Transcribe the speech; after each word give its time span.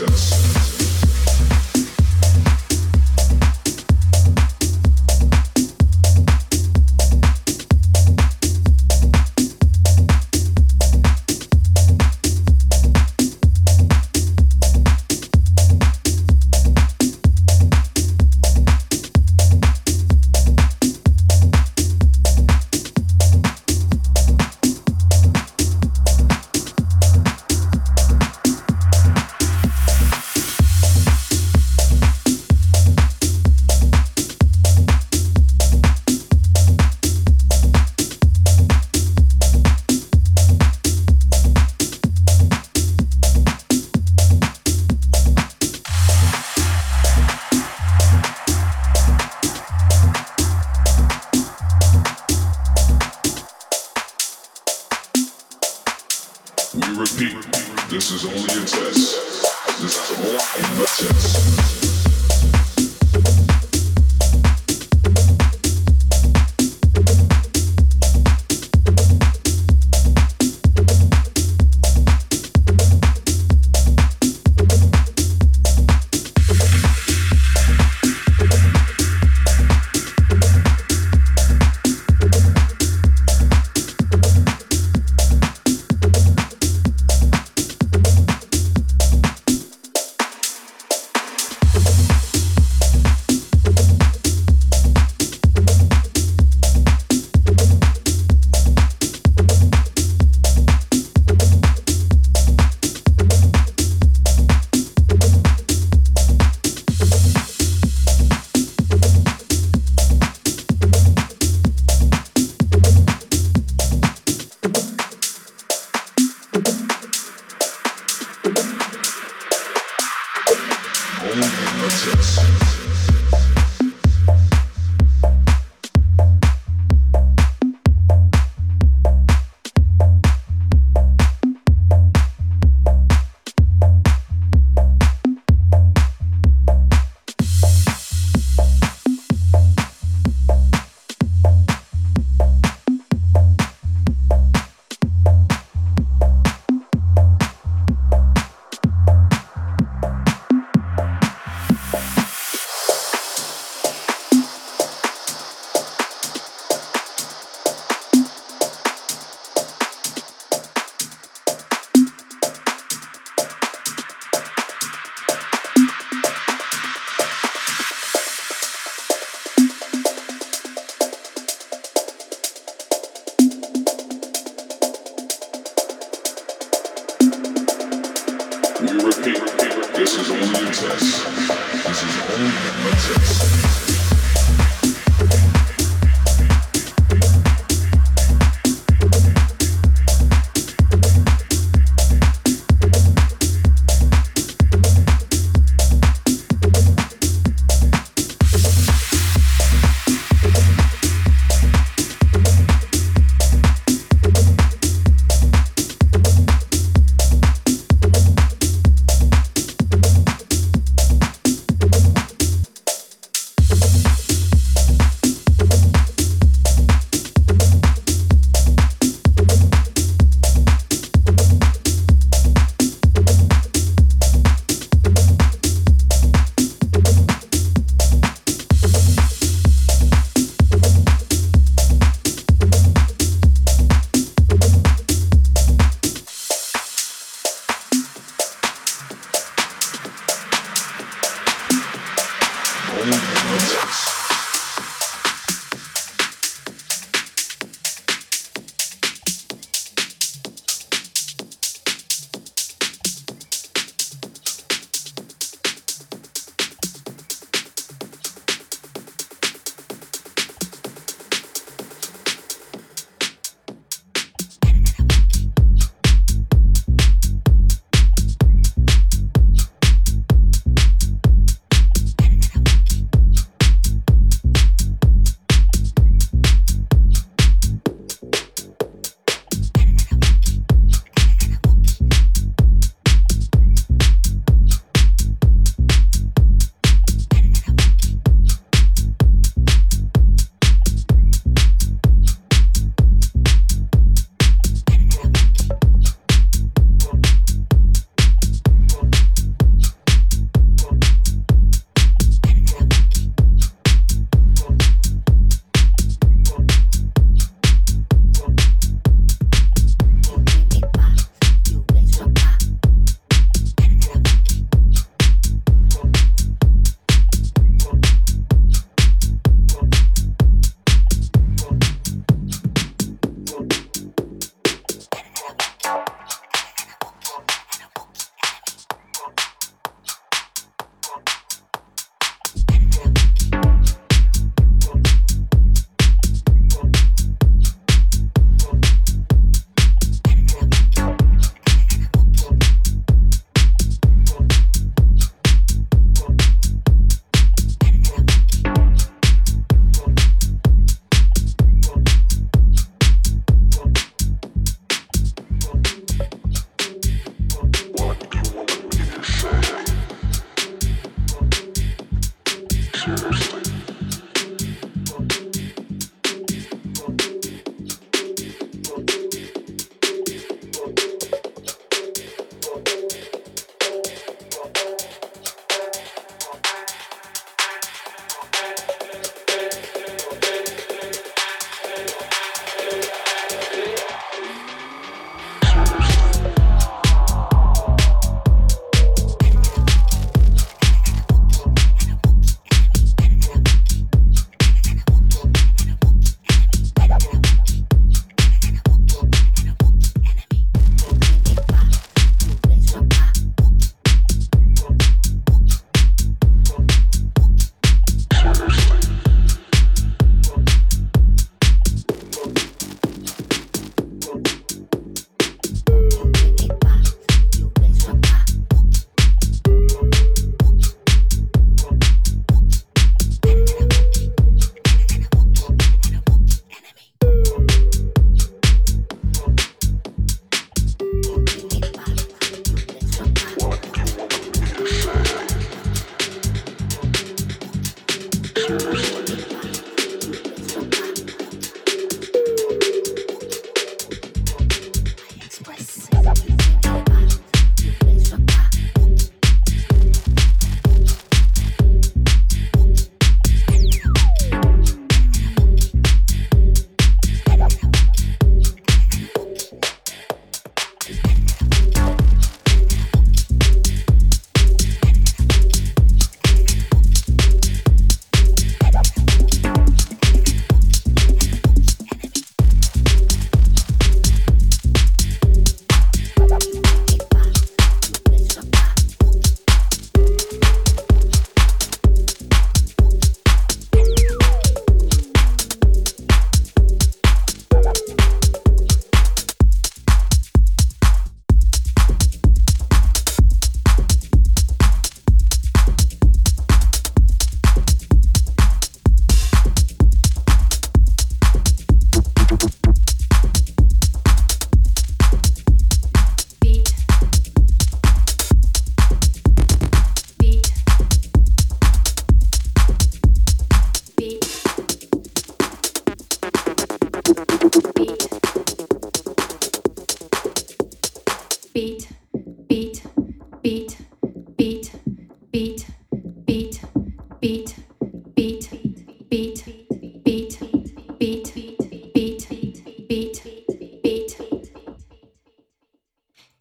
success. 0.00 0.79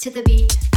to 0.10 0.16
the 0.16 0.24
beat. 0.24 0.69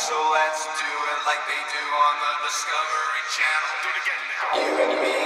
So 0.00 0.16
let's 0.32 0.64
do 0.64 0.92
it 1.12 1.20
like 1.28 1.44
they 1.44 1.60
do 1.76 1.84
on 1.84 2.14
the 2.24 2.32
Discovery 2.48 3.22
Channel. 3.36 3.72
Do 3.84 3.88
it 3.92 3.98
again 4.00 4.22
now. 4.32 4.48
You 4.56 4.72
and 4.80 4.94
me. 5.04 5.19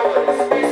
always 0.00 0.48
be 0.48 0.69